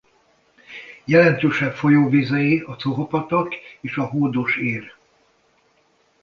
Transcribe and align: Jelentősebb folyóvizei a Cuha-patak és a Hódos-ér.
Jelentősebb 1.05 1.73
folyóvizei 1.75 2.59
a 2.59 2.73
Cuha-patak 2.75 3.53
és 3.81 3.97
a 3.97 4.05
Hódos-ér. 4.05 4.95